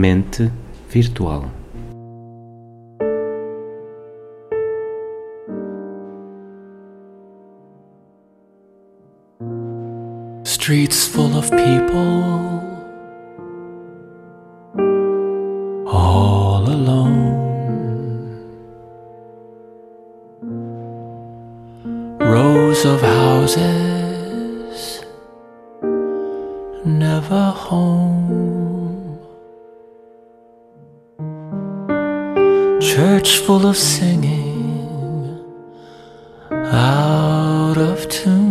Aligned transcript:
Mente 0.00 0.52
Virtual. 0.90 1.50
Streets 10.44 11.08
full 11.08 11.36
of 11.36 11.50
people, 11.50 12.67
out 36.78 37.76
of 37.76 38.08
tune. 38.08 38.47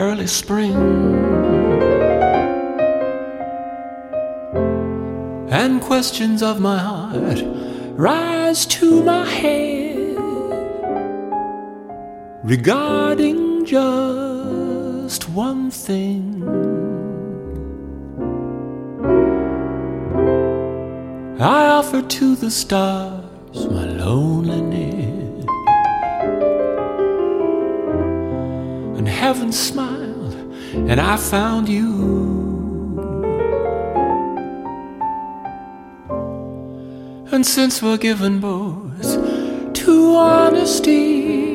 Early 0.00 0.26
spring. 0.26 0.74
And 5.50 5.82
questions 5.82 6.42
of 6.42 6.58
my 6.58 6.78
heart 6.78 7.42
rise 7.96 8.64
to 8.66 9.02
my 9.04 9.26
head 9.26 10.16
regarding 12.42 13.66
just 13.66 15.28
one 15.28 15.70
thing. 15.70 16.42
I 21.38 21.68
offer 21.68 22.00
to 22.00 22.36
the 22.36 22.50
stars 22.50 23.66
my 23.68 23.84
loneliness. 23.84 24.39
Heaven 29.30 29.52
smiled, 29.52 30.34
and 30.90 31.00
I 31.00 31.16
found 31.16 31.68
you. 31.68 31.86
And 37.30 37.46
since 37.46 37.80
we're 37.80 37.96
given 37.96 38.40
both 38.40 39.12
to 39.74 40.16
honesty, 40.16 41.54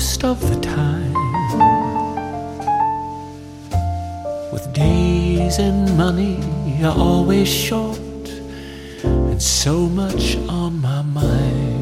most 0.00 0.24
of 0.24 0.40
the 0.48 0.58
time. 0.60 1.12
With 4.50 4.72
days 4.72 5.58
and 5.58 5.94
money 5.94 6.38
are 6.82 6.96
always 6.96 7.46
short, 7.46 7.98
and 9.30 9.42
so 9.42 9.74
much 10.00 10.38
on 10.48 10.80
my 10.80 11.02
mind. 11.02 11.76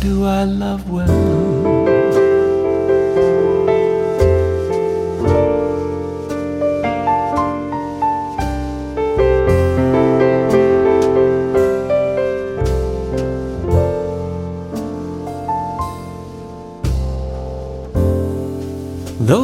Do 0.00 0.24
I 0.24 0.44
love 0.44 0.88
well? 0.88 1.33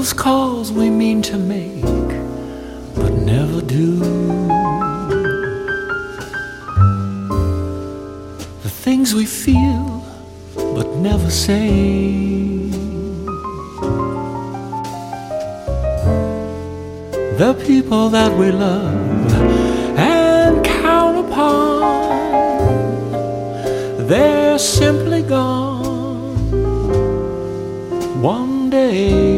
Those 0.00 0.14
calls 0.14 0.72
we 0.72 0.88
mean 0.88 1.20
to 1.30 1.36
make, 1.36 1.84
but 2.94 3.12
never 3.12 3.60
do. 3.60 3.98
The 8.62 8.70
things 8.70 9.14
we 9.14 9.26
feel, 9.26 10.02
but 10.56 10.88
never 10.96 11.28
say. 11.28 11.68
The 17.36 17.52
people 17.66 18.08
that 18.08 18.32
we 18.38 18.52
love 18.52 19.34
and 19.98 20.64
count 20.64 21.26
upon, 21.26 21.82
they're 24.08 24.58
simply 24.58 25.20
gone 25.20 26.38
one 28.22 28.70
day. 28.70 29.29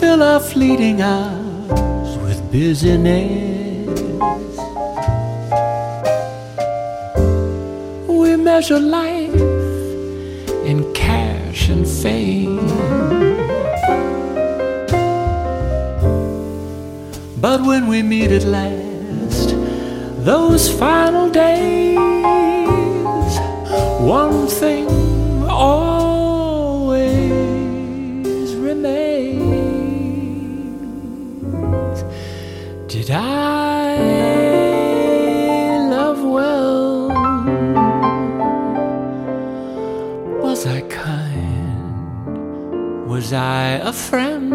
Fill 0.00 0.22
our 0.22 0.40
fleeting 0.40 1.02
hours 1.02 2.16
with 2.24 2.40
busyness. 2.50 3.86
We 8.08 8.34
measure 8.36 8.80
life 8.80 9.40
in 10.70 10.90
cash 10.94 11.68
and 11.68 11.86
fame. 11.86 12.66
But 17.38 17.60
when 17.60 17.86
we 17.86 18.02
meet 18.02 18.30
at 18.30 18.44
last, 18.44 19.48
those 20.24 20.64
final 20.84 21.28
days, 21.28 21.98
one 24.00 24.46
thing 24.46 24.88
I 33.12 33.96
love 35.90 36.22
well? 36.22 37.08
Was 40.42 40.66
I 40.66 40.80
kind? 40.82 41.48
Was 43.08 43.32
I 43.32 43.80
a 43.82 43.92
friend 43.92 44.50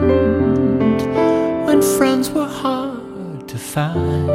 when 1.66 1.82
friends 1.82 2.30
were 2.30 2.48
hard 2.48 3.48
to 3.48 3.58
find? 3.58 4.30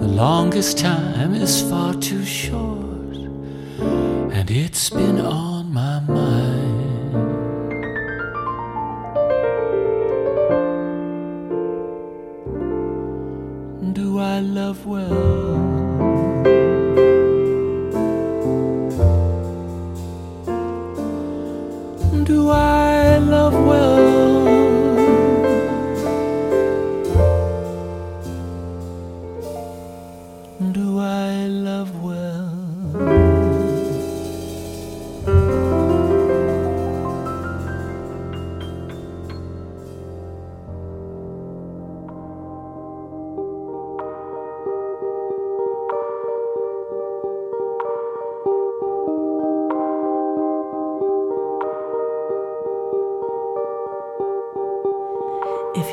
The 0.00 0.08
longest 0.08 0.78
time 0.78 1.34
is 1.34 1.60
far 1.68 1.94
too 1.94 2.24
short, 2.24 3.16
and 4.36 4.50
it's 4.50 4.90
been 4.90 5.20
on 5.20 5.72
my 5.72 6.00
mind. 6.00 6.25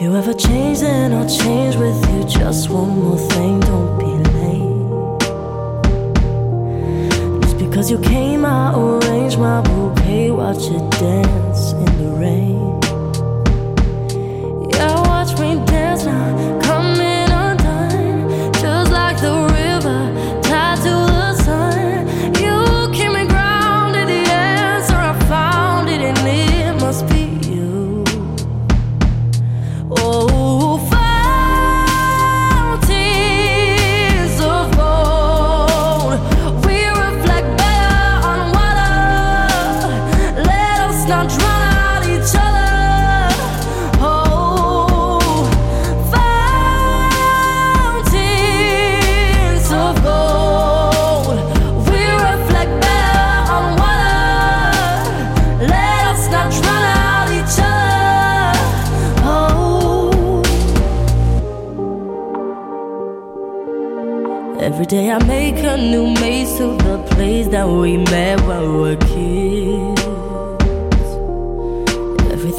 you 0.03 0.15
ever 0.17 0.33
change, 0.33 0.81
then 0.81 1.13
I'll 1.13 1.29
change 1.29 1.77
with 1.77 1.95
you. 2.11 2.25
Just 2.25 2.69
one 2.69 2.89
more 2.89 3.17
thing, 3.17 3.61
don't 3.61 3.97
be 3.97 4.05
late. 4.37 5.21
Just 7.41 7.57
because 7.57 7.89
you 7.89 7.99
came, 7.99 8.43
I 8.43 8.73
arranged 8.75 9.39
my 9.39 9.61
bouquet. 9.61 10.29
Watch 10.31 10.65
it 10.67 10.91
dance 10.99 11.71
in 11.71 11.85
the 12.01 12.09
rain. 12.19 12.72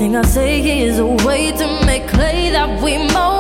thing 0.05 0.17
I 0.17 0.23
say 0.23 0.81
is 0.83 0.99
a 0.99 1.07
way 1.27 1.51
to 1.51 1.67
make 1.87 2.07
clay 2.09 2.51
that 2.51 2.83
we 2.83 2.99
mold. 3.15 3.34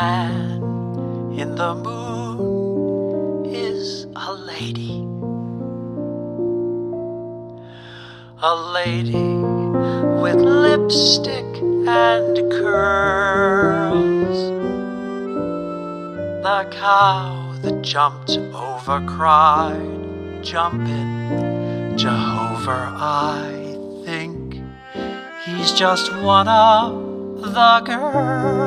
man 0.00 0.62
in 1.38 1.54
the 1.54 1.74
moon 1.74 3.46
is 3.46 4.06
a 4.14 4.32
lady. 4.32 5.04
A 8.40 8.54
lady 8.78 9.30
with 10.22 10.36
lipstick 10.36 11.50
and 11.88 12.36
curls. 12.52 14.38
The 16.46 16.68
cow 16.70 17.56
that 17.62 17.82
jumped 17.82 18.30
over 18.54 19.04
cried, 19.06 20.44
jumping. 20.44 21.96
Jehovah, 21.96 22.92
I 22.94 23.76
think 24.04 24.62
he's 25.44 25.72
just 25.72 26.14
one 26.18 26.46
of 26.46 27.42
the 27.42 27.80
girls. 27.84 28.57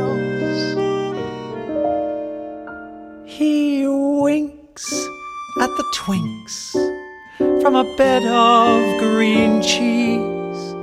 the 5.81 5.97
twinks 5.97 6.77
from 7.61 7.75
a 7.75 7.83
bed 7.97 8.23
of 8.27 8.99
green 8.99 9.61
cheese. 9.63 10.75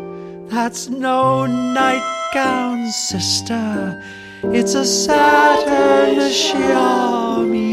That's 0.50 0.88
no 0.88 1.46
nightgown, 1.46 2.90
sister. 2.90 4.02
It's 4.42 4.74
a 4.74 4.82
Saturnishiami. 4.82 7.67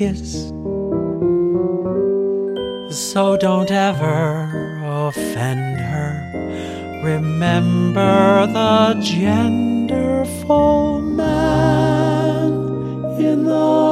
Kiss. 0.00 0.48
So 3.12 3.36
don't 3.36 3.70
ever 3.70 4.80
offend 4.82 5.78
her. 5.78 6.12
Remember 7.04 8.46
the 8.46 8.94
genderful 9.12 10.78
man 11.02 12.52
in 13.20 13.44
the 13.44 13.89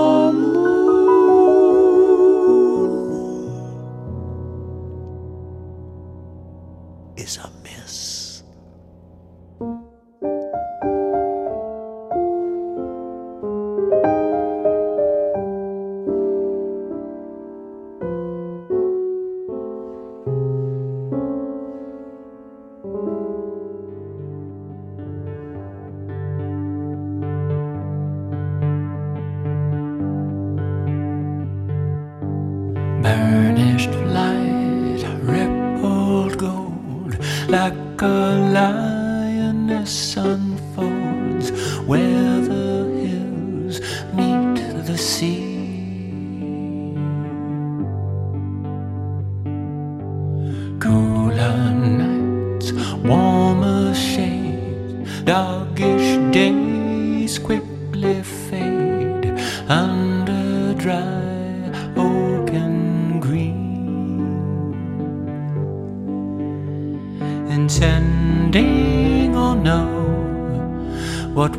like 37.49 38.03
a 38.03 38.51
lioness 38.53 40.17
unfolds 40.19 41.51
where 41.87 42.41
the 42.43 42.85
hills 43.01 43.81
meet 44.13 44.57
the 44.87 44.99
sea. 44.99 45.57
Cooler 50.79 51.71
nights, 51.73 52.73
warmer 53.03 53.95
shades, 53.95 55.25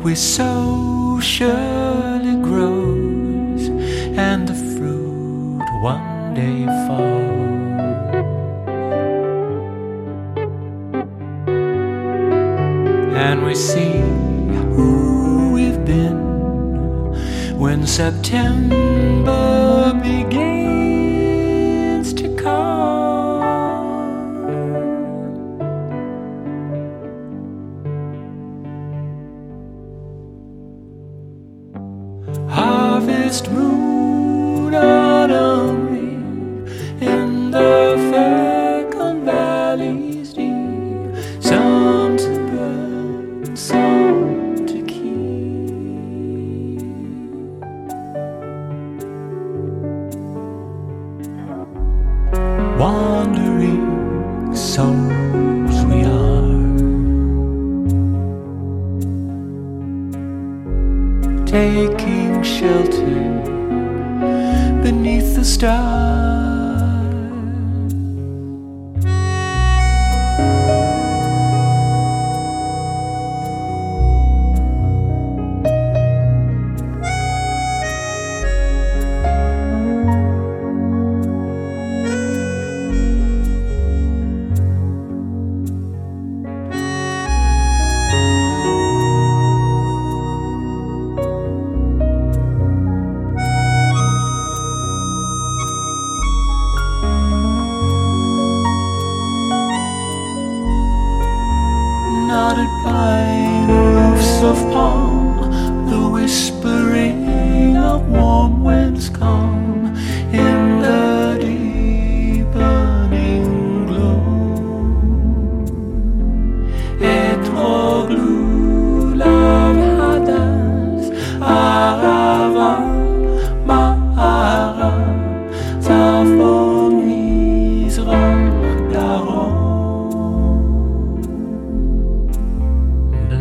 we 0.02 0.14
sow 0.14 1.18
surely 1.20 2.36
grows, 2.42 3.68
and 4.16 4.48
the 4.48 4.54
fruit 4.54 5.64
one 5.82 6.34
day 6.34 6.66
falls. 6.86 7.30
and 13.30 13.44
we 13.44 13.54
see 13.54 14.00
who 14.74 15.52
we've 15.52 15.84
been 15.84 16.18
when 17.58 17.86
September 17.86 19.69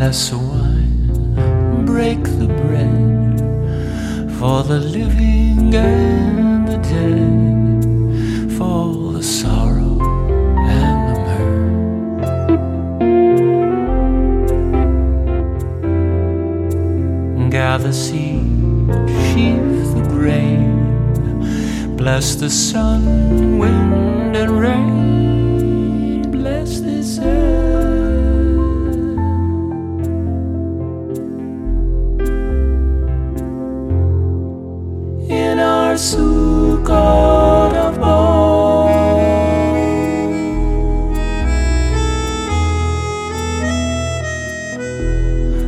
Bless 0.09 0.33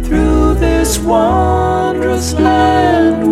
Through 0.06 0.54
this 0.56 1.00
wondrous 1.00 2.34
land 2.36 3.30